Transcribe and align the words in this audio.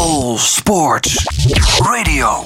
All 0.00 0.36
Sports 0.36 1.24
Radio. 1.78 2.44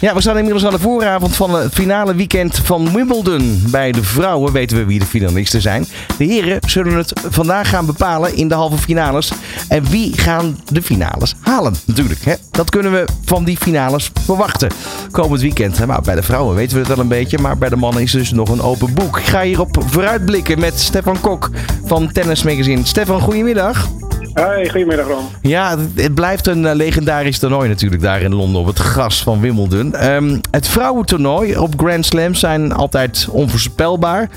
Ja, 0.00 0.14
we 0.14 0.20
staan 0.20 0.36
inmiddels 0.36 0.64
aan 0.64 0.72
de 0.72 0.78
vooravond 0.78 1.36
van 1.36 1.54
het 1.54 1.72
finale 1.72 2.14
weekend 2.14 2.58
van 2.58 2.92
Wimbledon. 2.92 3.62
Bij 3.70 3.92
de 3.92 4.02
vrouwen 4.02 4.52
weten 4.52 4.76
we 4.76 4.84
wie 4.84 4.98
de 4.98 5.04
finalisten 5.04 5.60
zijn. 5.60 5.86
De 6.18 6.24
heren 6.24 6.58
zullen 6.66 6.96
het 6.96 7.20
vandaag 7.28 7.68
gaan 7.68 7.86
bepalen 7.86 8.36
in 8.36 8.48
de 8.48 8.54
halve 8.54 8.78
finales. 8.78 9.32
En 9.68 9.84
wie 9.90 10.18
gaan 10.18 10.58
de 10.72 10.82
finales 10.82 11.34
halen, 11.40 11.74
natuurlijk. 11.84 12.24
Hè? 12.24 12.34
Dat 12.50 12.70
kunnen 12.70 12.92
we 12.92 13.04
van 13.24 13.44
die 13.44 13.56
finales 13.56 14.10
verwachten. 14.24 14.70
Komend 15.10 15.40
weekend. 15.40 15.86
Maar 15.86 16.02
bij 16.02 16.14
de 16.14 16.22
vrouwen 16.22 16.54
weten 16.54 16.72
we 16.72 16.78
het 16.78 16.88
wel 16.88 16.98
een 16.98 17.08
beetje. 17.08 17.38
Maar 17.38 17.58
bij 17.58 17.68
de 17.68 17.76
mannen 17.76 18.02
is 18.02 18.12
dus 18.12 18.32
nog 18.32 18.48
een 18.48 18.62
open 18.62 18.94
boek. 18.94 19.18
Ik 19.18 19.24
ga 19.24 19.42
hierop 19.42 19.84
vooruitblikken 19.86 20.60
met 20.60 20.80
Stefan 20.80 21.20
Kok 21.20 21.50
van 21.84 22.12
Tennis 22.12 22.42
Magazine. 22.42 22.86
Stefan, 22.86 23.20
goedemiddag. 23.20 23.88
Hoi, 24.34 24.70
goedemiddag 24.70 25.06
Ron. 25.06 25.24
Ja, 25.42 25.76
het, 25.94 26.14
blijft 26.14 26.46
een 26.46 26.66
eh, 26.66 26.74
legendarisch 26.74 27.38
toernooi 27.38 27.68
natuurlijk 27.68 28.02
daar 28.02 28.20
in 28.20 28.34
Londen 28.34 28.60
op 28.60 28.66
het 28.66 28.78
gras 28.78 29.22
van 29.22 29.40
Wimbledon. 29.40 29.94
Ehm, 29.94 30.38
het 30.50 30.68
vrouwentoernooi 30.68 31.56
op 31.58 31.72
Grand 31.76 32.06
Slam 32.06 32.34
zijn 32.34 32.72
altijd 32.72 33.28
onvoorspelbaar. 33.30 34.28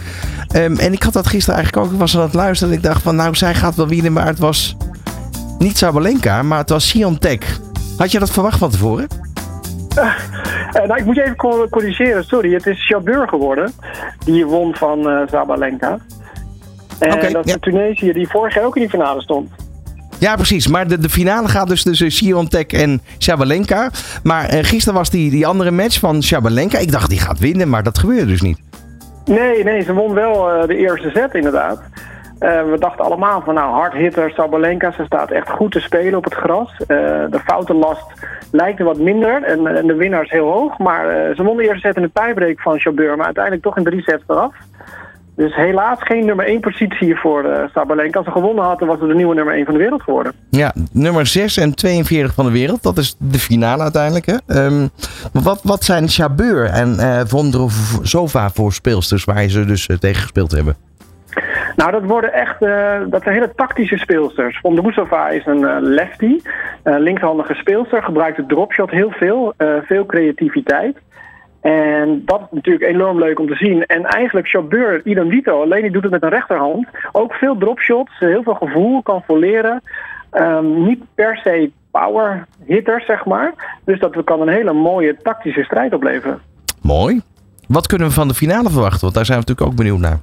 Ehm, 0.47 0.75
en 0.75 0.93
ik 0.93 1.03
had 1.03 1.13
dat 1.13 1.27
gisteren 1.27 1.55
eigenlijk 1.55 1.85
ook. 1.87 1.93
Ik 1.93 1.99
was 1.99 2.15
aan 2.15 2.21
het 2.21 2.33
luisteren 2.33 2.73
en 2.73 2.79
ik 2.79 2.85
dacht 2.85 3.01
van 3.01 3.15
nou, 3.15 3.35
zij 3.35 3.53
gaat 3.53 3.75
wel 3.75 3.87
winnen. 3.87 4.13
Maar 4.13 4.25
het 4.25 4.39
was 4.39 4.75
niet 5.57 5.77
Sabalenka, 5.77 6.43
maar 6.43 6.57
het 6.57 6.69
was 6.69 6.87
Siontek. 6.89 7.45
Had 7.97 8.11
je 8.11 8.19
dat 8.19 8.31
verwacht 8.31 8.57
van 8.57 8.69
tevoren? 8.69 9.07
Eh, 9.95 10.13
nou, 10.73 10.99
ik 10.99 11.05
moet 11.05 11.15
je 11.15 11.23
even 11.23 11.35
cor- 11.35 11.69
corrigeren, 11.69 12.23
sorry. 12.23 12.53
Het 12.53 12.65
is 12.65 12.87
Jabeur 12.87 13.27
geworden. 13.27 13.71
Die 14.25 14.45
won 14.45 14.75
van 14.75 15.09
eh 15.09 15.27
Zabalenka. 15.31 15.97
En 16.99 17.09
dat 17.09 17.45
is 17.45 17.51
ja. 17.51 17.57
de 17.57 17.59
Tunesiër 17.59 18.13
die 18.13 18.27
vorig 18.27 18.53
jaar 18.53 18.65
ook 18.65 18.75
in 18.75 18.81
die 18.81 18.89
finale 18.89 19.21
stond. 19.21 19.49
Ja, 20.19 20.35
precies. 20.35 20.67
Maar 20.67 20.87
de, 20.87 20.97
de 20.97 21.09
finale 21.09 21.47
gaat 21.47 21.67
dus 21.67 21.83
tussen 21.83 22.11
Siontek 22.11 22.73
en 22.73 23.01
Sabalenka. 23.17 23.89
Maar 24.23 24.49
eh, 24.49 24.63
gisteren 24.63 24.97
was 24.97 25.09
die, 25.09 25.29
die 25.29 25.47
andere 25.47 25.71
match 25.71 25.99
van 25.99 26.21
Sabalenka. 26.21 26.77
Ik 26.77 26.91
dacht 26.91 27.09
die 27.09 27.19
gaat 27.19 27.39
winnen, 27.39 27.69
maar 27.69 27.83
dat 27.83 27.97
gebeurde 27.97 28.25
dus 28.25 28.41
niet. 28.41 28.59
Nee, 29.25 29.63
nee, 29.63 29.81
ze 29.81 29.93
won 29.93 30.13
wel 30.13 30.51
eh, 30.51 30.67
de 30.67 30.77
eerste 30.77 31.09
set 31.09 31.33
inderdaad. 31.33 31.81
Eh, 32.39 32.63
we 32.63 32.77
dachten 32.79 33.05
allemaal 33.05 33.41
van 33.41 33.53
nou, 33.53 33.73
hard 33.73 33.93
hitter 33.93 34.31
Sabalenka. 34.31 34.91
Ze 34.91 35.03
staat 35.05 35.31
echt 35.31 35.49
goed 35.49 35.71
te 35.71 35.79
spelen 35.79 36.17
op 36.17 36.23
het 36.23 36.33
gras. 36.33 36.71
Eh, 36.79 36.87
de 37.29 37.39
foutenlast 37.45 38.05
lijkt 38.51 38.79
wat 38.79 38.97
minder 38.97 39.43
en, 39.43 39.67
en 39.67 39.87
de 39.87 39.95
winnaar 39.95 40.23
is 40.23 40.31
heel 40.31 40.51
hoog. 40.51 40.77
Maar 40.77 41.35
ze 41.35 41.43
won 41.43 41.57
de 41.57 41.63
eerste 41.63 41.87
set 41.87 41.95
in 41.95 42.01
de 42.01 42.11
tiebreak 42.13 42.59
van 42.59 42.77
Jabeur, 42.77 43.15
maar 43.15 43.25
uiteindelijk 43.25 43.63
toch 43.63 43.77
in 43.77 43.83
drie 43.83 44.01
sets 44.01 44.23
eraf. 44.27 44.55
Dus 45.37 45.55
helaas 45.55 45.97
geen 45.99 46.25
nummer 46.25 46.45
1 46.45 46.59
positie 46.59 47.15
voor 47.15 47.43
eh, 47.43 47.63
Sabalenka. 47.73 48.17
Als 48.17 48.27
ze 48.27 48.31
gewonnen 48.31 48.63
hadden, 48.63 48.87
was 48.87 48.99
ze 48.99 49.07
de 49.07 49.15
nieuwe 49.15 49.35
nummer 49.35 49.53
1 49.53 49.65
van 49.65 49.73
de 49.73 49.79
wereld 49.79 50.01
geworden. 50.01 50.33
Ja, 50.49 50.73
nummer 50.91 51.25
6 51.25 51.57
en 51.57 51.75
42 51.75 52.33
van 52.33 52.45
de 52.45 52.51
wereld. 52.51 52.83
Dat 52.83 52.97
is 52.97 53.15
de 53.19 53.39
finale 53.39 53.83
uiteindelijk. 53.83 54.25
Hè? 54.25 54.69
Maar 55.33 55.43
wat, 55.43 55.59
wat 55.63 55.83
zijn 55.83 56.07
Chabeur 56.07 56.65
en 56.65 56.99
eh 56.99 57.21
Vondrousova 57.25 58.49
voor 58.49 58.73
speelsters 58.73 59.23
waar 59.23 59.47
ze 59.47 59.65
dus 59.65 59.87
eh, 59.87 59.97
tegen 59.97 60.21
gespeeld 60.21 60.51
hebben? 60.51 60.75
Nou, 61.75 61.91
dat 61.91 62.03
worden 62.03 62.33
echt 62.33 62.59
dat 63.11 63.23
zijn 63.23 63.35
hele 63.35 63.51
tactische 63.55 63.97
speelsters. 63.97 64.59
Vondrousova 64.61 65.29
is 65.29 65.45
een 65.45 65.81
lefty, 65.81 66.39
een 66.83 66.99
linkshandige 66.99 67.53
speelster, 67.53 68.03
gebruikt 68.03 68.37
de 68.37 68.45
dropshot 68.45 68.91
heel 68.91 69.11
veel, 69.11 69.53
veel 69.85 70.05
creativiteit. 70.05 70.97
En 71.61 72.21
dat 72.25 72.41
is 72.41 72.47
natuurlijk 72.51 72.85
enorm 72.85 73.19
leuk 73.19 73.39
om 73.39 73.47
te 73.47 73.55
zien. 73.55 73.85
En 73.85 74.05
eigenlijk 74.05 74.47
Chabeur, 74.47 75.01
idem 75.05 75.29
dito, 75.29 75.61
alleen 75.61 75.81
die 75.81 75.91
doet 75.91 76.03
het 76.03 76.11
met 76.11 76.23
een 76.23 76.29
rechterhand. 76.29 76.87
Ook 77.11 77.33
veel 77.33 77.57
dropshots, 77.57 78.19
heel 78.19 78.43
veel 78.43 78.53
gevoel, 78.53 79.01
kan 79.01 79.23
volleren. 79.25 79.81
Ehm, 80.31 80.83
niet 80.83 81.03
per 81.15 81.37
se 81.37 81.71
power 81.91 82.47
hitters, 82.65 83.05
zeg 83.05 83.25
maar. 83.25 83.79
Dus 83.85 83.99
dat 83.99 84.23
kan 84.23 84.41
een 84.41 84.49
hele 84.49 84.73
mooie 84.73 85.17
tactische 85.23 85.63
strijd 85.63 85.93
opleveren. 85.93 86.39
Mooi. 86.81 87.21
Wat 87.67 87.87
kunnen 87.87 88.07
we 88.07 88.13
van 88.13 88.27
de 88.27 88.33
finale 88.33 88.69
verwachten? 88.69 89.01
Want 89.01 89.13
daar 89.13 89.25
zijn 89.25 89.39
we 89.39 89.45
natuurlijk 89.47 89.71
ook 89.71 89.83
benieuwd 89.83 89.99
naar. 89.99 90.19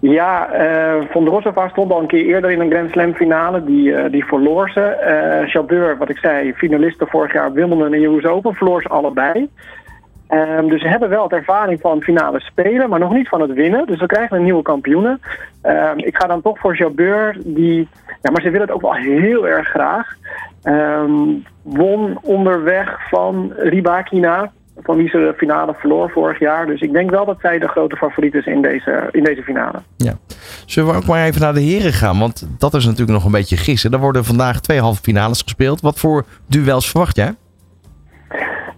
Ja, 0.00 0.52
eh 0.52 1.06
Vondrousova 1.10 1.68
stond 1.68 1.92
al 1.92 2.00
een 2.00 2.06
keer 2.06 2.24
eerder 2.24 2.50
in 2.50 2.60
een 2.60 2.70
Grand 2.70 2.90
Slam 2.90 3.14
finale. 3.14 3.64
Die, 3.64 3.94
eh, 3.94 4.10
die 4.10 4.24
verloor 4.24 4.70
ze. 4.70 5.44
Chabeur, 5.46 5.98
wat 5.98 6.08
ik 6.08 6.18
zei, 6.18 6.54
finalisten 6.54 7.06
vorig 7.06 7.32
jaar 7.32 7.52
Wimbledon 7.52 7.94
en 7.94 8.02
US 8.02 8.24
Open, 8.24 8.54
verloor 8.54 8.82
ze 8.82 8.88
allebei. 8.88 9.48
Ehm, 10.30 10.68
dus 10.68 10.80
ze 10.80 10.88
hebben 10.88 11.08
wel 11.08 11.22
het 11.22 11.32
ervaring 11.32 11.80
van 11.80 12.02
finale 12.02 12.40
spelen, 12.40 12.88
maar 12.88 12.98
nog 12.98 13.12
niet 13.12 13.28
van 13.28 13.40
het 13.40 13.52
winnen. 13.52 13.86
Dus 13.86 14.00
we 14.00 14.06
krijgen 14.06 14.36
een 14.36 14.42
nieuwe 14.42 14.62
kampioene. 14.62 15.18
Ehm, 15.62 15.98
ik 15.98 16.16
ga 16.16 16.26
dan 16.26 16.42
toch 16.42 16.58
voor 16.58 16.76
Jabeur, 16.76 17.36
die... 17.44 17.88
Ja, 18.22 18.30
maar 18.30 18.42
ze 18.42 18.50
wil 18.50 18.60
het 18.60 18.70
ook 18.70 18.80
wel 18.80 18.94
heel 18.94 19.48
erg 19.48 19.68
graag. 19.68 20.16
Ehm, 20.62 21.12
won 21.62 22.18
onderweg 22.22 23.08
van 23.08 23.52
Ribakina, 23.56 24.52
van 24.82 24.96
wie 24.96 25.08
ze 25.08 25.16
de 25.16 25.34
finale 25.36 25.74
verloor 25.78 26.10
vorig 26.10 26.38
jaar. 26.38 26.66
Dus 26.66 26.80
ik 26.80 26.92
denk 26.92 27.10
wel 27.10 27.24
dat 27.24 27.40
zij 27.40 27.58
de 27.58 27.68
grote 27.68 27.96
favoriet 27.96 28.34
is 28.34 28.46
in 28.46 28.62
deze, 28.62 29.08
in 29.10 29.24
deze 29.24 29.42
finale. 29.42 29.78
Ja. 29.96 30.12
Zullen 30.66 30.90
we 30.90 30.96
ook 30.96 31.06
maar 31.06 31.24
even 31.24 31.40
naar 31.40 31.54
de 31.54 31.60
heren 31.60 31.92
gaan? 31.92 32.18
Want 32.18 32.48
dat 32.58 32.74
is 32.74 32.84
natuurlijk 32.84 33.12
nog 33.12 33.24
een 33.24 33.30
beetje 33.30 33.56
gissen. 33.56 33.92
Er 33.92 33.98
worden 33.98 34.24
vandaag 34.24 34.60
twee 34.60 34.80
halve 34.80 35.02
finales 35.02 35.42
gespeeld. 35.42 35.80
Wat 35.80 35.98
voor 35.98 36.24
duels 36.46 36.90
verwacht 36.90 37.16
jij? 37.16 37.34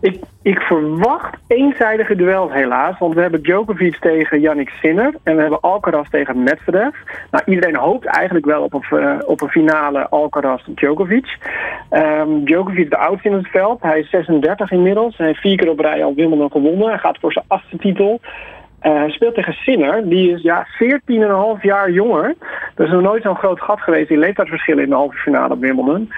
Ik, 0.00 0.20
ik 0.42 0.60
verwacht 0.60 1.36
eenzijdige 1.46 2.16
duels 2.16 2.52
helaas. 2.52 2.98
Want 2.98 3.14
we 3.14 3.20
hebben 3.20 3.42
Djokovic 3.42 3.96
tegen 3.96 4.40
Yannick 4.40 4.68
Sinner. 4.68 5.14
En 5.22 5.34
we 5.36 5.40
hebben 5.40 5.60
Alcaraz 5.60 6.08
tegen 6.10 6.42
Medvedev. 6.42 6.94
Nou, 7.30 7.44
iedereen 7.46 7.76
hoopt 7.76 8.04
eigenlijk 8.04 8.46
wel 8.46 8.62
op 8.62 8.74
een, 8.74 8.98
eh, 8.98 9.18
op 9.26 9.40
een 9.40 9.48
finale 9.48 10.08
Alcaraz-Djokovic. 10.08 11.36
Ehm, 11.90 12.44
Djokovic 12.44 12.90
de 12.90 12.98
oudste 12.98 13.28
in 13.28 13.34
het 13.34 13.48
veld. 13.48 13.82
Hij 13.82 14.00
is 14.00 14.10
36 14.10 14.70
inmiddels. 14.70 15.16
Hij 15.16 15.26
heeft 15.26 15.40
vier 15.40 15.56
keer 15.56 15.70
op 15.70 15.80
rij 15.80 16.04
al 16.04 16.14
Wimbledon 16.14 16.50
gewonnen. 16.50 16.88
Hij 16.88 16.98
gaat 16.98 17.18
voor 17.20 17.32
zijn 17.32 17.44
achtste 17.48 17.76
titel. 17.76 18.20
Eh, 18.78 18.92
Hij 18.94 19.10
speelt 19.10 19.34
tegen 19.34 19.52
Sinner. 19.52 20.08
Die 20.08 20.32
is 20.32 20.42
ja, 20.42 20.66
14,5 20.78 21.62
jaar 21.62 21.90
jonger. 21.90 22.34
Er 22.76 22.84
is 22.84 22.90
nog 22.90 23.02
nooit 23.02 23.22
zo'n 23.22 23.36
groot 23.36 23.60
gat 23.60 23.80
geweest 23.80 24.10
in 24.10 24.18
leeftijdsverschillen 24.18 24.82
in 24.82 24.88
de 24.88 24.94
halve 24.94 25.16
finale 25.16 25.54
op 25.54 25.60
Wimbledon. 25.60 26.10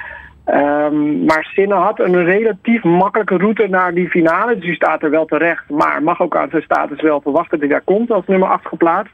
Ehm, 0.45 1.25
maar 1.25 1.45
Sinner 1.45 1.77
had 1.77 2.01
een 2.01 2.25
relatief 2.25 2.83
makkelijke 2.83 3.37
route 3.37 3.69
naar 3.69 3.95
die 3.95 4.09
finale. 4.09 4.55
Dus 4.55 4.65
die 4.65 4.75
staat 4.75 5.03
er 5.03 5.11
wel 5.11 5.25
terecht. 5.25 5.71
Maar 5.71 6.03
mag 6.03 6.21
ook 6.21 6.37
aan 6.37 6.51
zijn 6.51 6.63
status 6.63 7.01
wel 7.01 7.21
verwachten 7.21 7.51
dat 7.51 7.61
hij 7.61 7.69
daar 7.69 7.95
komt 7.95 8.11
als 8.11 8.27
nummer 8.27 8.49
8 8.49 8.67
geplaatst. 8.67 9.13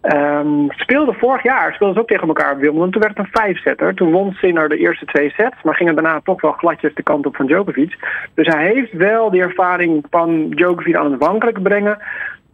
Ehm, 0.00 0.68
speelde 0.68 1.12
vorig 1.12 1.42
jaar, 1.42 1.72
speelden 1.74 1.96
ze 1.96 2.00
ook 2.00 2.08
tegen 2.08 2.28
elkaar 2.28 2.52
op 2.52 2.60
Wimbledon. 2.60 2.90
Toen 2.90 3.02
werd 3.02 3.16
het 3.16 3.26
een 3.26 3.40
vijfzetter. 3.42 3.94
Toen 3.94 4.10
won 4.10 4.32
Sinner 4.32 4.68
de 4.68 4.76
eerste 4.76 5.04
twee 5.04 5.30
sets. 5.30 5.62
Maar 5.62 5.74
ging 5.74 5.88
er 5.88 5.94
daarna 5.94 6.20
toch 6.24 6.40
wel 6.40 6.52
gladjes 6.52 6.94
de 6.94 7.02
kant 7.02 7.26
op 7.26 7.36
van 7.36 7.46
Djokovic. 7.46 7.96
Dus 8.34 8.46
hij 8.46 8.66
heeft 8.66 8.92
wel 8.92 9.30
die 9.30 9.42
ervaring 9.42 10.06
van 10.10 10.48
Djokovic 10.50 10.96
aan 10.96 11.10
het 11.10 11.20
wankelijk 11.20 11.62
brengen. 11.62 11.98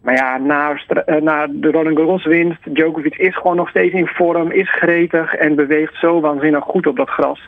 Maar 0.03 0.13
ja, 0.15 0.37
na, 0.37 0.75
eh, 0.87 1.21
na 1.21 1.47
de 1.51 1.71
Roland 1.71 1.97
Garros 1.97 2.25
winst, 2.25 2.75
Djokovic 2.75 3.15
is 3.15 3.35
gewoon 3.35 3.55
nog 3.55 3.69
steeds 3.69 3.93
in 3.93 4.07
vorm, 4.07 4.51
is 4.51 4.71
gretig 4.71 5.33
en 5.33 5.55
beweegt 5.55 5.95
zo 5.95 6.19
waanzinnig 6.21 6.63
goed 6.63 6.87
op 6.87 6.95
dat 6.95 7.09
gras. 7.09 7.39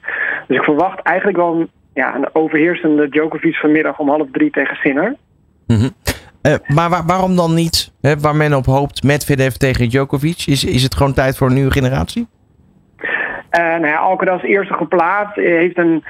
Dus 0.47 0.57
ik 0.57 0.63
verwacht 0.63 0.99
eigenlijk 1.01 1.37
wel 1.37 1.53
een, 1.55 1.69
ja, 1.93 2.15
een 2.15 2.27
overheersende 2.33 3.09
Djokovic 3.09 3.55
vanmiddag 3.55 3.99
om 3.99 4.09
half 4.09 4.27
drie 4.31 4.49
tegen 4.51 4.75
Sinner. 4.75 5.15
Mhm. 5.67 5.89
Eh, 6.41 6.53
maar 6.75 6.89
waar- 6.89 7.05
waarom 7.05 7.35
dan 7.35 7.53
niet, 7.53 7.93
hè, 8.01 8.19
waar 8.19 8.35
men 8.35 8.53
op 8.53 8.65
hoopt, 8.65 9.03
Medvedev 9.03 9.53
tegen 9.53 9.89
Djokovic? 9.89 10.43
Is, 10.47 10.63
is 10.63 10.83
het 10.83 10.95
gewoon 10.95 11.13
tijd 11.13 11.37
voor 11.37 11.47
een 11.47 11.53
nieuwe 11.53 11.71
generatie? 11.71 12.27
Eh 13.49 13.61
nou 13.63 13.87
ja, 13.87 13.95
Alcaraz 13.97 14.43
eerste 14.43 14.73
geplaatst, 14.73 15.35
heeft 15.35 15.77
een, 15.77 16.03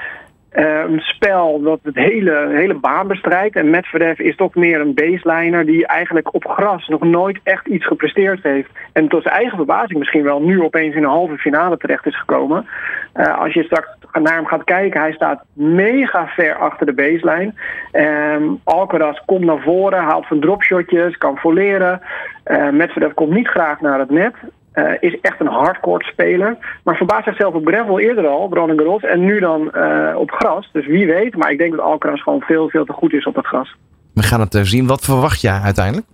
een 0.56 1.00
spel 1.00 1.62
dat 1.62 1.80
het 1.84 1.96
hele, 1.96 2.48
hele 2.52 2.74
baan 2.74 3.08
bestrijkt. 3.08 3.56
En 3.56 3.70
Medvedev 3.70 4.20
is 4.20 4.36
toch 4.36 4.56
meer 4.56 4.80
een 4.80 4.94
baseliner 4.94 5.66
die 5.66 5.88
eigenlijk 5.88 6.34
op 6.34 6.48
gras 6.48 6.88
nog 6.88 7.04
nooit 7.04 7.40
echt 7.44 7.68
iets 7.68 7.86
gepresteerd 7.86 8.44
heeft. 8.44 8.70
En 8.94 9.08
tot 9.08 9.24
zijn 9.24 9.36
eigen 9.36 9.58
verbazing 9.58 10.00
misschien 10.00 10.24
wel 10.24 10.42
nu 10.42 10.62
opeens 10.62 10.96
in 10.96 11.04
een 11.04 11.10
halve 11.10 11.38
finale 11.38 11.78
terecht 11.78 12.06
is 12.06 12.20
gekomen. 12.20 12.66
Eh, 13.14 13.40
als 13.40 13.54
je 13.54 13.64
straks 13.64 13.88
naar 14.14 14.36
hem 14.36 14.46
gaat 14.46 14.64
kijken, 14.64 15.00
hij 15.00 15.14
staat 15.14 15.44
mega 15.54 16.28
ver 16.28 16.56
achter 16.56 16.86
de 16.86 16.94
baseline. 16.94 17.54
Ehm 17.92 18.44
Alcaraz 18.64 19.20
komt 19.26 19.46
naar 19.46 19.62
voren, 19.62 20.04
haalt 20.04 20.28
van 20.28 20.40
dropshotjes, 20.40 21.18
kan 21.18 21.38
volleren. 21.38 22.02
Eh 22.44 22.70
Medvedev 22.70 23.14
komt 23.14 23.34
niet 23.34 23.48
graag 23.48 23.82
naar 23.82 24.00
het 24.00 24.10
net. 24.10 24.34
Eh, 24.76 24.94
is 25.00 25.20
echt 25.22 25.40
een 25.40 25.48
hardcore 25.48 26.04
speler. 26.04 26.58
Maar 26.84 26.96
verbaast 26.96 27.24
zichzelf 27.24 27.54
op 27.54 27.68
gravel 27.68 28.00
eerder 28.00 28.28
al, 28.28 28.50
Roland 28.54 28.80
Garros. 28.80 29.04
En 29.04 29.20
nu 29.20 29.40
dan 29.40 29.72
eh, 29.74 30.16
op 30.18 30.32
gras. 30.32 30.70
Dus 30.72 30.86
wie 30.86 31.06
weet. 31.06 31.36
Maar 31.36 31.52
ik 31.52 31.58
denk 31.58 31.72
dat 31.72 31.86
Alcaraz 31.86 32.24
gewoon 32.24 32.42
veel, 32.42 32.70
veel 32.70 32.86
te 32.86 32.94
goed 32.94 33.14
is 33.14 33.26
op 33.26 33.36
het 33.36 33.46
gras. 33.46 33.76
We 34.14 34.24
gaan 34.24 34.40
het 34.40 34.56
eh, 34.56 34.62
zien. 34.62 34.88
Wat 34.88 35.06
verwacht 35.06 35.42
jij 35.42 35.60
uiteindelijk? 35.64 36.06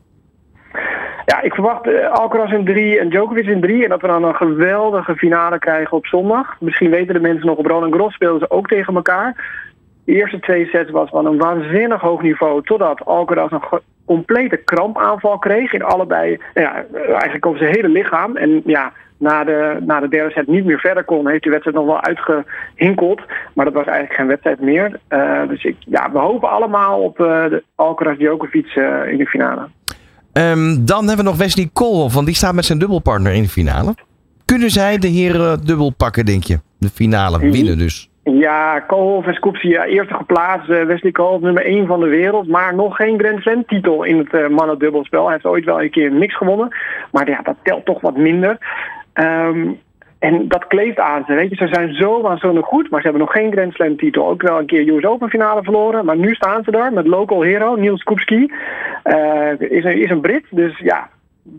Ja, 1.26 1.42
ik 1.42 1.54
verwacht 1.54 2.10
Alcaraz 2.12 2.52
in 2.52 2.66
drie 2.66 3.00
en 3.00 3.10
Djokovic 3.10 3.46
in 3.46 3.62
drie. 3.62 3.84
En 3.84 3.90
dat 3.90 4.02
we 4.02 4.08
dan 4.08 4.24
een 4.24 4.36
geweldige 4.36 5.16
finale 5.16 5.60
krijgen 5.60 5.98
op 5.98 6.06
zondag. 6.06 6.56
Misschien 6.60 6.90
weten 6.90 7.14
de 7.14 7.20
mensen 7.20 7.46
nog, 7.46 7.58
op 7.58 7.66
Roland 7.66 7.94
Garros 7.94 8.14
speelden 8.14 8.40
ze 8.40 8.52
ook 8.52 8.68
tegen 8.68 8.96
elkaar. 8.96 9.60
De 10.06 10.14
eerste 10.14 10.40
twee 10.40 10.66
sets 10.66 10.92
was 10.92 11.10
van 11.10 11.26
een 11.26 11.38
waanzinnig 11.38 12.02
hoog 12.02 12.22
niveau. 12.22 12.64
Totdat 12.64 13.06
Alcaraz 13.06 13.52
een 13.52 13.82
complete 14.16 14.58
krampaanval 14.58 15.38
kreeg. 15.38 15.74
In 15.74 15.84
allebei, 15.84 16.40
nou 16.54 16.68
ja, 16.68 16.86
eigenlijk 17.12 17.46
over 17.46 17.60
zijn 17.60 17.74
hele 17.76 17.90
lichaam. 17.90 18.38
En 18.38 18.62
ja, 18.66 18.92
na 19.18 19.44
de, 19.44 19.78
na 19.86 20.00
de 20.00 20.08
derde 20.08 20.32
set 20.32 20.48
niet 20.48 20.66
meer 20.66 20.80
verder 20.80 21.04
kon, 21.04 21.28
heeft 21.28 21.44
die 21.44 21.52
wedstrijd 21.52 21.78
nog 21.78 21.86
wel 21.86 22.02
uitgehinkeld. 22.02 23.22
Maar 23.54 23.66
dat 23.66 23.74
was 23.74 23.86
eigenlijk 23.86 24.16
geen 24.16 24.28
wedstrijd 24.28 24.60
meer. 24.60 25.00
Uh, 25.10 25.48
dus 25.48 25.64
ik, 25.64 25.76
ja, 25.80 26.12
we 26.12 26.20
hopen 26.20 26.50
allemaal 26.50 27.00
op 27.02 27.20
uh, 27.20 27.28
de 27.50 27.64
Alcaraz 27.76 28.18
Djokovic 28.18 28.76
uh, 28.76 29.12
in 29.12 29.18
de 29.18 29.26
finale. 29.26 29.68
Um, 30.34 30.86
dan 30.86 31.08
hebben 31.08 31.26
we 31.26 31.32
nog 31.32 31.40
Wesley 31.40 31.70
Koolhof, 31.74 32.14
want 32.14 32.26
die 32.26 32.36
staat 32.36 32.54
met 32.54 32.66
zijn 32.66 32.80
dubbelpartner 32.80 33.34
in 33.34 33.42
de 33.42 33.50
finale. 33.50 33.96
Kunnen 34.46 34.70
zij 34.70 34.98
de 34.98 35.08
heren 35.08 35.66
dubbel 35.66 35.94
pakken, 35.98 36.26
denk 36.26 36.44
je? 36.44 36.60
De 36.78 36.90
finale 36.90 37.40
winnen 37.40 37.78
dus. 37.78 38.11
Ja, 38.24 38.80
Koolhof 38.80 39.26
en 39.26 39.70
ja, 39.70 39.86
eerste 39.86 40.14
geplaatst. 40.14 40.70
Uh, 40.70 40.84
Wesley 40.84 41.12
Koolhof 41.12 41.42
nummer 41.42 41.66
1 41.66 41.88
van 41.88 42.00
de 42.00 42.08
wereld. 42.08 42.48
Maar 42.48 42.76
nog 42.76 42.96
geen 42.96 43.20
Grand 43.20 43.42
Slam 43.42 43.66
titel 43.66 44.04
in 44.04 44.18
het 44.18 44.34
uh, 44.34 44.48
mannendubbelspel. 44.48 45.24
Hij 45.24 45.34
heeft 45.34 45.46
ooit 45.46 45.66
wel 45.66 45.82
een 45.82 45.90
keer 45.90 46.12
niks 46.12 46.38
gewonnen. 46.38 46.76
Maar 47.12 47.30
ja, 47.30 47.42
dat 47.42 47.56
telt 47.64 47.86
toch 47.86 48.02
wat 48.02 48.18
minder. 48.18 48.58
Um, 49.14 49.80
en 50.20 50.48
dat 50.48 50.68
kleeft 50.68 51.00
aan 51.00 51.24
ze. 51.28 51.34
Weet 51.34 51.50
je, 51.50 51.56
ze 51.56 51.68
zijn 51.68 51.94
zo 51.94 52.22
waanzinnig 52.22 52.66
goed, 52.66 52.90
maar 52.90 53.02
ze 53.02 53.08
hebben 53.08 53.26
nog 53.26 53.36
geen 53.36 53.52
Grand 53.52 53.74
Slam 53.74 53.98
titel. 53.98 54.28
Ook 54.28 54.42
wel 54.42 54.60
een 54.60 54.66
keer 54.66 54.88
US 54.88 55.06
Open 55.06 55.30
finale 55.30 55.64
verloren. 55.64 56.06
Maar 56.06 56.18
nu 56.18 56.34
staan 56.34 56.64
ze 56.64 56.72
daar 56.72 56.94
met 56.94 57.08
local 57.08 57.42
hero 57.42 57.76
Niels 57.76 58.04
Kupski. 58.04 58.54
Uh, 59.04 59.52
is, 59.60 59.84
een, 59.84 60.02
is 60.02 60.10
een 60.10 60.22
Brit, 60.22 60.46
dus 60.50 60.78
ja, 60.78 61.10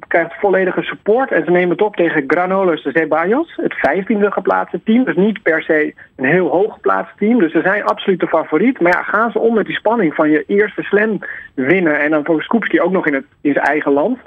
krijgt 0.08 0.34
volledige 0.40 0.82
support. 0.82 1.30
En 1.30 1.44
ze 1.44 1.50
nemen 1.50 1.70
het 1.70 1.82
op 1.82 1.96
tegen 1.96 2.24
Granollers 2.26 2.82
de 2.82 2.90
Zeballos, 2.90 3.52
het 3.56 3.74
vijftiende 3.74 4.30
geplaatste 4.30 4.80
team. 4.84 5.04
Dus 5.04 5.16
niet 5.16 5.42
per 5.42 5.62
se 5.62 5.94
een 6.16 6.24
heel 6.24 6.48
hoog 6.48 6.72
geplaatst 6.72 7.18
team. 7.18 7.38
Dus 7.38 7.52
ze 7.52 7.60
zijn 7.60 7.84
absoluut 7.84 8.20
de 8.20 8.26
favoriet. 8.26 8.80
Maar 8.80 8.92
ja, 8.92 9.02
gaan 9.02 9.30
ze 9.30 9.38
om 9.38 9.54
met 9.54 9.66
die 9.66 9.76
spanning 9.76 10.14
van 10.14 10.30
je 10.30 10.44
eerste 10.46 10.82
slam 10.82 11.18
winnen. 11.54 12.00
En 12.00 12.10
dan 12.10 12.24
voor 12.24 12.42
Skupski 12.42 12.80
ook 12.80 12.92
nog 12.92 13.06
in, 13.06 13.14
het, 13.14 13.24
in 13.40 13.52
zijn 13.52 13.64
eigen 13.64 13.92
land. 13.92 14.18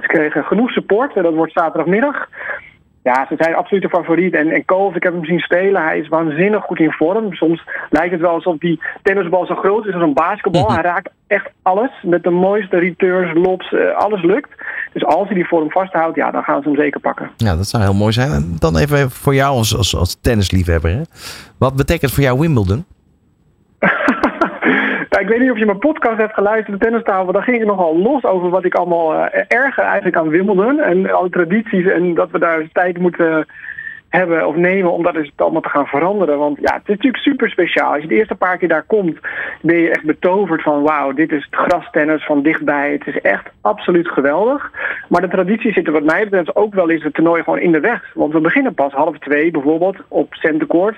Ze 0.00 0.06
kregen 0.06 0.44
genoeg 0.44 0.70
support. 0.70 1.14
Dat 1.14 1.34
wordt 1.34 1.52
zaterdagmiddag. 1.52 2.28
Ja, 3.04 3.26
ze 3.28 3.34
zijn 3.38 3.54
absoluut 3.54 3.82
de 3.82 3.88
favoriet. 3.88 4.34
En, 4.34 4.50
en 4.50 4.56
ik 4.94 5.02
heb 5.02 5.12
hem 5.12 5.24
zien 5.24 5.38
spelen. 5.38 5.82
Hij 5.82 5.98
is 5.98 6.08
waanzinnig 6.08 6.64
goed 6.64 6.78
in 6.78 6.90
vorm. 6.90 7.32
Soms 7.32 7.64
lijkt 7.90 8.12
het 8.12 8.20
wel 8.20 8.30
alsof 8.30 8.58
die 8.58 8.80
tennisbal 9.02 9.46
zo 9.46 9.54
groot 9.54 9.86
is 9.86 9.94
als 9.94 10.02
een 10.02 10.14
basketbal. 10.14 10.72
Hij 10.72 10.82
raakt 10.82 11.10
echt 11.26 11.50
alles. 11.62 11.90
Met 12.02 12.22
de 12.22 12.30
mooiste 12.30 12.78
returns, 12.78 13.34
lobs, 13.34 13.72
uh, 13.72 13.96
alles 13.96 14.22
lukt. 14.22 14.50
Dus 14.92 15.04
als 15.04 15.26
hij 15.26 15.34
die 15.34 15.46
vorm 15.46 15.70
vasthoudt, 15.70 16.16
ja, 16.16 16.30
dan 16.30 16.42
gaan 16.42 16.62
ze 16.62 16.68
hem 16.68 16.78
zeker 16.78 17.00
pakken. 17.00 17.30
Ja, 17.36 17.56
dat 17.56 17.66
zou 17.66 17.82
heel 17.82 17.94
mooi 17.94 18.12
zijn. 18.12 18.30
En 18.30 18.56
dan 18.58 18.76
even 18.76 19.10
voor 19.10 19.34
jou 19.34 19.56
als, 19.56 19.76
als, 19.76 19.96
als 19.96 20.20
tennisliefhebber. 20.20 20.90
Hè? 20.90 21.02
Wat 21.58 21.76
betekent 21.76 22.12
voor 22.12 22.22
jou 22.22 22.38
Wimbledon? 22.38 22.84
Ik 25.24 25.30
weet 25.30 25.40
niet 25.40 25.50
of 25.50 25.58
je 25.58 25.66
mijn 25.66 25.78
podcast 25.78 26.18
hebt 26.18 26.34
geluisterd, 26.34 26.78
de 26.78 26.84
tennistafel. 26.84 27.32
Daar 27.32 27.42
ging 27.42 27.60
ik 27.60 27.66
nogal 27.66 27.98
los 27.98 28.24
over 28.24 28.50
wat 28.50 28.64
ik 28.64 28.74
allemaal 28.74 29.14
uh, 29.14 29.26
erger 29.48 29.82
eigenlijk 29.82 30.16
aan 30.16 30.28
Wimbledon. 30.28 30.80
En 30.80 31.10
alle 31.12 31.30
tradities 31.30 31.86
en 31.86 32.14
dat 32.14 32.30
we 32.30 32.38
daar 32.38 32.68
tijd 32.72 32.98
moeten 32.98 33.46
hebben 34.08 34.46
of 34.46 34.56
nemen 34.56 34.92
om 34.92 35.02
dat 35.02 35.16
allemaal 35.36 35.60
te 35.60 35.68
gaan 35.68 35.86
veranderen. 35.86 36.38
Want 36.38 36.58
ja, 36.60 36.72
het 36.72 36.82
is 36.82 36.88
natuurlijk 36.88 37.22
super 37.22 37.50
speciaal. 37.50 37.92
Als 37.92 38.02
je 38.02 38.08
de 38.08 38.14
eerste 38.14 38.34
paar 38.34 38.58
keer 38.58 38.68
daar 38.68 38.82
komt, 38.86 39.18
ben 39.62 39.76
je 39.76 39.90
echt 39.90 40.04
betoverd 40.04 40.62
van 40.62 40.82
wauw, 40.82 41.12
dit 41.12 41.32
is 41.32 41.48
het 41.50 41.60
grastennis 41.68 42.24
van 42.24 42.42
dichtbij. 42.42 42.92
Het 42.92 43.06
is 43.06 43.20
echt 43.20 43.46
absoluut 43.60 44.08
geweldig. 44.08 44.70
Maar 45.08 45.20
de 45.20 45.28
traditie 45.28 45.72
zit 45.72 45.86
er 45.86 45.92
wat 45.92 46.04
mij 46.04 46.24
betreft 46.24 46.56
ook 46.56 46.74
wel 46.74 46.90
eens 46.90 47.02
het 47.02 47.14
toernooi 47.14 47.42
gewoon 47.42 47.60
in 47.60 47.72
de 47.72 47.80
weg. 47.80 48.10
Want 48.14 48.32
we 48.32 48.40
beginnen 48.40 48.74
pas 48.74 48.92
half 48.92 49.18
twee 49.18 49.50
bijvoorbeeld 49.50 49.96
op 50.08 50.34
Centercourt. 50.34 50.96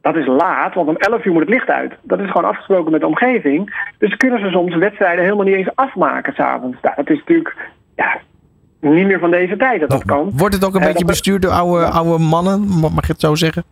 Dat 0.00 0.16
is 0.16 0.26
laat, 0.26 0.74
want 0.74 0.88
om 0.88 0.96
11 0.96 1.24
uur 1.24 1.32
moet 1.32 1.40
het 1.40 1.50
licht 1.50 1.68
uit. 1.68 1.92
Dat 2.02 2.20
is 2.20 2.30
gewoon 2.30 2.50
afgesproken 2.50 2.92
met 2.92 3.00
de 3.00 3.06
omgeving. 3.06 3.88
Dus 3.98 4.16
kunnen 4.16 4.40
ze 4.40 4.50
soms 4.50 4.76
wedstrijden 4.76 5.24
helemaal 5.24 5.44
niet 5.44 5.54
eens 5.54 5.74
afmaken 5.74 6.34
s'avonds. 6.34 6.76
Nou, 6.82 6.94
dat 6.96 7.10
is 7.10 7.18
natuurlijk 7.18 7.56
ja, 7.96 8.18
niet 8.80 9.06
meer 9.06 9.18
van 9.18 9.30
deze 9.30 9.56
tijd 9.56 9.80
dat 9.80 9.90
dat 9.90 10.04
kan. 10.04 10.30
Wordt 10.34 10.54
het 10.54 10.64
ook 10.64 10.74
een 10.74 10.86
beetje 10.86 11.04
bestuurd 11.04 11.42
door 11.42 11.50
oude, 11.50 11.84
oude 11.84 12.24
mannen, 12.24 12.68
mag 12.80 13.06
je 13.06 13.12
het 13.12 13.20
zo 13.20 13.34
zeggen? 13.34 13.64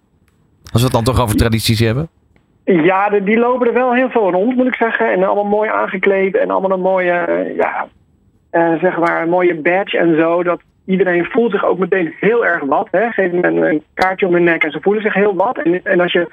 Als 0.73 0.83
we 0.83 0.89
het 0.89 0.93
dan 0.93 1.05
toch 1.05 1.21
over 1.21 1.37
tradities 1.37 1.81
hebben? 1.81 2.09
Ja, 2.65 3.09
de, 3.09 3.23
die 3.25 3.39
lopen 3.39 3.67
er 3.67 3.73
wel 3.73 3.95
heel 3.95 4.11
veel 4.11 4.31
rond, 4.31 4.57
moet 4.57 4.67
ik 4.67 4.75
zeggen. 4.75 5.13
En 5.13 5.25
allemaal 5.25 5.45
mooi 5.45 5.71
aangekleed 5.71 6.37
en 6.37 6.51
allemaal 6.51 6.73
een 6.73 6.81
mooie, 6.81 7.53
ja, 7.57 7.87
uh, 8.53 8.81
zeg 8.81 8.99
maar, 8.99 9.23
een 9.23 9.29
mooie 9.29 9.55
badge 9.55 9.99
en 9.99 10.17
zo. 10.17 10.43
Dat, 10.43 10.61
iedereen 10.87 11.25
voelt 11.25 11.51
zich 11.51 11.65
ook 11.65 11.79
meteen 11.79 12.15
heel 12.21 12.47
erg 12.47 12.63
wat. 12.63 12.89
Hè? 12.91 13.11
Geef 13.11 13.31
hem 13.31 13.45
een, 13.45 13.57
een, 13.57 13.83
kaartje 13.95 14.27
om 14.27 14.33
hun 14.33 14.45
nek 14.45 14.65
en 14.65 14.71
ze 14.71 14.81
voelen 14.81 15.03
zich 15.03 15.15
heel 15.15 15.35
wat. 15.35 15.59
En, 15.59 15.85
en 15.85 16.01
als 16.01 16.13
je 16.13 16.29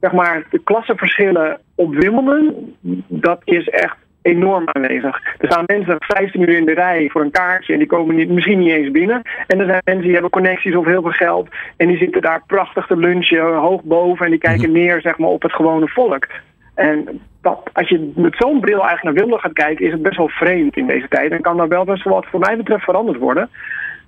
zeg 0.00 0.12
maar, 0.12 0.46
de 0.50 0.58
klassenverschillen 0.58 1.60
op 1.74 1.94
Wimbledon, 1.94 2.74
dat 3.08 3.40
is 3.44 3.68
echt 3.68 3.96
enorm 4.22 4.64
aanwezig. 4.72 5.20
Er 5.38 5.50
staan 5.50 5.64
mensen 5.66 5.96
15 5.98 6.40
uur 6.40 6.56
in 6.56 6.64
de 6.64 6.74
rij 6.74 7.08
voor 7.12 7.22
een 7.22 7.30
kaartje 7.30 7.72
en 7.72 7.78
die 7.78 7.88
komen 7.88 8.14
niet, 8.14 8.28
misschien 8.28 8.58
niet 8.58 8.72
eens 8.72 8.90
binnen. 8.90 9.22
En 9.46 9.60
er 9.60 9.66
zijn 9.66 9.82
mensen 9.84 10.04
die 10.04 10.12
hebben 10.12 10.30
connecties 10.30 10.76
of 10.76 10.84
heel 10.84 11.02
veel 11.02 11.10
geld 11.10 11.48
en 11.76 11.88
die 11.88 11.96
zitten 11.96 12.22
daar 12.22 12.42
prachtig 12.46 12.86
te 12.86 12.96
lunchen, 12.96 13.54
hoog 13.54 13.82
boven 13.82 14.24
en 14.24 14.30
die 14.30 14.40
kijken 14.40 14.72
neer 14.72 15.00
zeg 15.00 15.18
maar, 15.18 15.28
op 15.28 15.42
het 15.42 15.52
gewone 15.52 15.88
volk. 15.88 16.26
En 16.74 17.20
dat, 17.40 17.70
als 17.72 17.88
je 17.88 18.12
met 18.14 18.36
zo'n 18.36 18.60
bril 18.60 18.80
eigenlijk 18.86 19.02
naar 19.02 19.12
Wimbledon 19.12 19.40
gaat 19.40 19.52
kijken, 19.52 19.86
is 19.86 19.92
het 19.92 20.02
best 20.02 20.16
wel 20.16 20.28
vreemd 20.28 20.76
in 20.76 20.86
deze 20.86 21.08
tijd. 21.08 21.30
En 21.30 21.40
kan 21.40 21.56
daar 21.56 21.68
wel 21.68 21.84
best 21.84 22.04
wel 22.04 22.14
wat 22.14 22.26
voor 22.26 22.40
mij 22.40 22.56
betreft 22.56 22.84
veranderd 22.84 23.18
worden. 23.18 23.50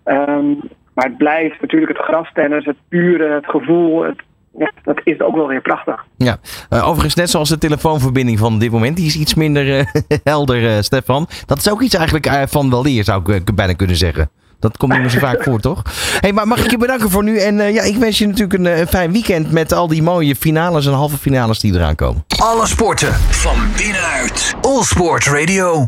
Um, 0.08 0.60
maar 0.98 1.06
het 1.06 1.16
blijft 1.16 1.60
natuurlijk 1.60 1.92
het 1.92 2.06
grastennis, 2.06 2.64
het 2.64 2.76
pure, 2.88 3.34
het 3.34 3.46
gevoel. 3.46 4.02
Het, 4.02 4.22
ja, 4.58 4.72
dat 4.82 5.00
is 5.04 5.20
ook 5.20 5.34
wel 5.34 5.46
weer 5.46 5.60
prachtig. 5.60 6.04
Ja, 6.16 6.38
uh, 6.70 6.88
overigens 6.88 7.14
net 7.14 7.30
zoals 7.30 7.48
de 7.48 7.58
telefoonverbinding 7.58 8.38
van 8.38 8.58
dit 8.58 8.70
moment. 8.70 8.96
Die 8.96 9.06
is 9.06 9.16
iets 9.16 9.34
minder 9.34 9.78
uh, 9.78 9.84
helder, 10.24 10.62
uh, 10.62 10.80
Stefan. 10.80 11.28
Dat 11.46 11.58
is 11.58 11.70
ook 11.70 11.82
iets 11.82 11.94
eigenlijk 11.94 12.48
van 12.48 12.70
wel 12.70 12.82
leer, 12.82 13.04
zou 13.04 13.32
ik 13.34 13.54
bijna 13.54 13.72
kunnen 13.72 13.96
zeggen. 13.96 14.30
Dat 14.60 14.76
komt 14.76 14.92
niet 14.92 15.00
meer 15.00 15.10
zo 15.10 15.18
vaak 15.18 15.42
voor, 15.42 15.60
toch? 15.60 15.82
Hey, 16.20 16.32
maar 16.32 16.46
mag 16.46 16.64
ik 16.64 16.70
je 16.70 16.78
bedanken 16.78 17.10
voor 17.10 17.24
nu? 17.24 17.38
En 17.38 17.72
ja, 17.72 17.82
ik 17.82 17.96
wens 17.96 18.18
je 18.18 18.26
natuurlijk 18.26 18.64
een, 18.64 18.86
fijn 18.86 19.12
weekend 19.12 19.52
met 19.52 19.72
al 19.72 19.88
die 19.88 20.02
mooie 20.02 20.36
finales 20.36 20.86
en 20.86 20.92
halve 20.92 21.16
finales 21.16 21.60
die 21.60 21.74
eraan 21.74 21.94
komen. 21.94 22.24
Alle 22.42 22.66
sporten 22.66 23.12
van 23.14 23.56
binnenuit. 23.76 24.54
All 24.60 24.82
Sport 24.82 25.26
Radio. 25.26 25.86